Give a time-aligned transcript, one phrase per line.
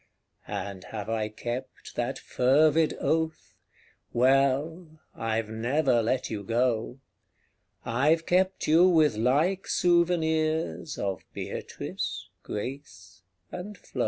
[0.47, 3.53] And have I kept that fervid oath?
[4.13, 6.97] Well I've never let you go:
[7.85, 13.99] I've kept you with like souvenirs Of Beatrice, Grace and Flo.